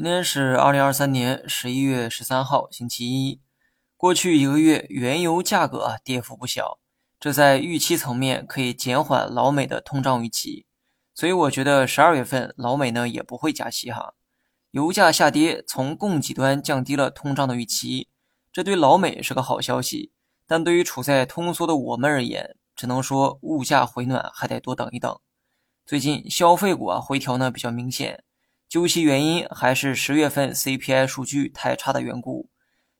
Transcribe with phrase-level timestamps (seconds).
[0.00, 3.38] 今天是二零二三年十一月十三号，星期一。
[3.98, 6.78] 过去一个月，原油价格啊跌幅不小，
[7.20, 10.64] 这在预期层面可以减缓老美的通胀预期，
[11.12, 14.14] 所以我觉得十二月份老美呢也不会加息哈。
[14.70, 18.08] 油价下跌，从供给端降低了通胀的预期，
[18.50, 20.12] 这对老美是个好消息，
[20.46, 25.20] 但对于处在通缩的我们而言，只能说物价回暖还得多等一等。
[25.84, 28.24] 最近消费股啊回调呢比较明显。
[28.70, 32.48] 究其原因，还是十月份 CPI 数据太差的缘故。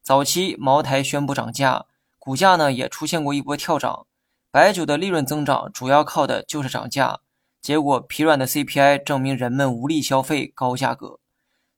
[0.02, 1.86] 早期茅台宣布涨价，
[2.18, 4.08] 股价呢也出现过一波跳涨。
[4.50, 7.20] 白酒的利润增长主要靠的就是涨价，
[7.62, 11.20] 结果疲软的 CPI 证明人们无力消费高价格。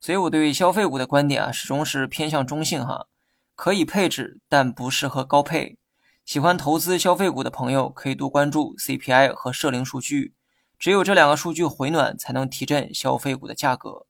[0.00, 3.08] 所以我对消费股的观点啊，始终是偏向中性哈，
[3.54, 5.76] 可以配置，但不适合高配。
[6.24, 10.32] 喜欢投资消费股的朋友可以多关注 CPI 和社零数据。
[10.82, 14.04] 只有这两个数据回暖，才能提振消费股的价格。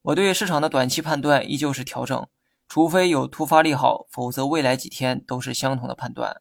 [0.00, 2.26] 我对市场的短期判断依旧是调整，
[2.66, 6.40] 除非有突发利好，否则未来几天都是相同的判断。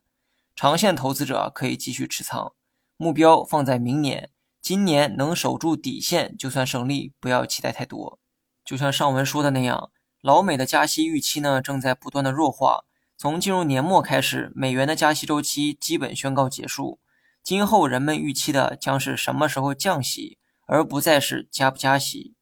[0.55, 2.53] 长线投资者可以继续持仓，
[2.95, 4.29] 目标放在明年，
[4.61, 8.19] 今年能守住底线就算胜利，不要期待太多。
[8.63, 12.85] 就像上文说的那样，老美的加息预期呢正在不断的弱化，
[13.17, 17.01] 从进入年末开始，美元的加息周期基本宣告结束。
[17.47, 22.35] 今后人们预期的将是什么时候降息，而不再是加不加息。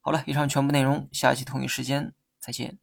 [0.00, 2.78] 好了，以上全部内容，下期同一时间再见。